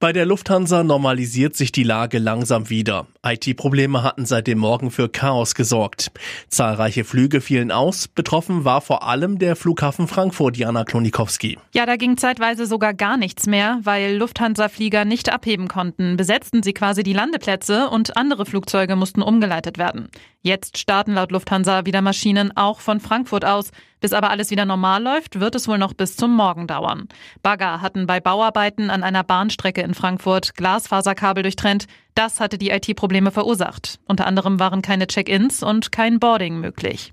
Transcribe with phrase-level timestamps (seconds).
[0.00, 3.08] Bei der Lufthansa normalisiert sich die Lage langsam wieder.
[3.26, 6.12] IT-Probleme hatten seit dem Morgen für Chaos gesorgt.
[6.46, 8.06] Zahlreiche Flüge fielen aus.
[8.06, 11.58] Betroffen war vor allem der Flughafen Frankfurt, Jana Klonikowski.
[11.74, 16.16] Ja, da ging zeitweise sogar gar nichts mehr, weil Lufthansa-Flieger nicht abheben konnten.
[16.16, 20.10] Besetzten sie quasi die Landeplätze und andere Flugzeuge mussten umgeleitet werden.
[20.42, 23.72] Jetzt starten laut Lufthansa wieder Maschinen auch von Frankfurt aus.
[24.00, 27.08] Bis aber alles wieder normal läuft, wird es wohl noch bis zum Morgen dauern.
[27.42, 31.86] Bagger hatten bei Bauarbeiten an einer Bahnstrecke in Frankfurt Glasfaserkabel durchtrennt.
[32.14, 33.98] Das hatte die IT-Probleme verursacht.
[34.06, 37.12] Unter anderem waren keine Check-ins und kein Boarding möglich.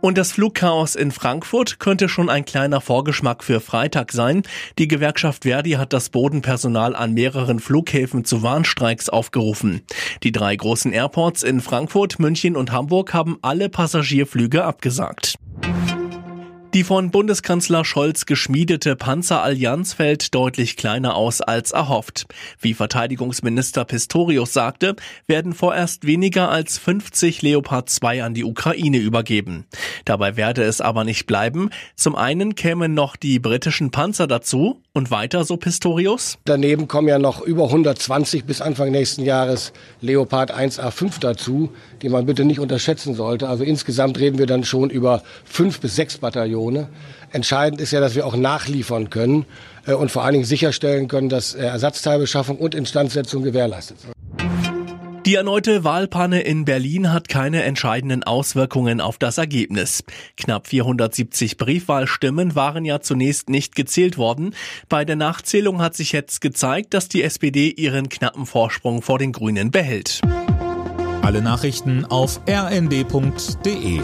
[0.00, 4.42] Und das Flugchaos in Frankfurt könnte schon ein kleiner Vorgeschmack für Freitag sein.
[4.78, 9.82] Die Gewerkschaft Verdi hat das Bodenpersonal an mehreren Flughäfen zu Warnstreiks aufgerufen.
[10.22, 15.34] Die drei großen Airports in Frankfurt, München und Hamburg haben alle Passagierflüge abgesagt.
[16.72, 22.26] Die von Bundeskanzler Scholz geschmiedete Panzerallianz fällt deutlich kleiner aus als erhofft.
[22.60, 24.94] Wie Verteidigungsminister Pistorius sagte,
[25.26, 29.66] werden vorerst weniger als 50 Leopard 2 an die Ukraine übergeben.
[30.04, 31.70] Dabei werde es aber nicht bleiben.
[31.96, 36.38] Zum einen kämen noch die britischen Panzer dazu und weiter, so Pistorius.
[36.44, 41.70] Daneben kommen ja noch über 120 bis Anfang nächsten Jahres Leopard 1A5 dazu,
[42.02, 43.48] die man bitte nicht unterschätzen sollte.
[43.48, 46.59] Also insgesamt reden wir dann schon über fünf bis sechs Bataillone.
[46.60, 46.88] Bataillone.
[47.32, 49.46] Entscheidend ist ja, dass wir auch nachliefern können
[49.86, 54.12] äh, und vor allen Dingen sicherstellen können, dass äh, Ersatzteilbeschaffung und Instandsetzung gewährleistet sind.
[55.26, 60.02] Die erneute Wahlpanne in Berlin hat keine entscheidenden Auswirkungen auf das Ergebnis.
[60.36, 64.56] Knapp 470 Briefwahlstimmen waren ja zunächst nicht gezählt worden.
[64.88, 69.30] Bei der Nachzählung hat sich jetzt gezeigt, dass die SPD ihren knappen Vorsprung vor den
[69.30, 70.20] Grünen behält.
[71.22, 74.00] Alle Nachrichten auf rnd.de